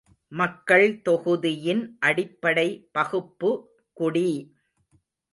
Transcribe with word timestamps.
மக்கள் 0.31 1.01
தொகுதியின் 1.01 1.83
அடிப்படை 1.99 2.65
பகுப்பு 2.91 3.51
குடி! 3.97 4.25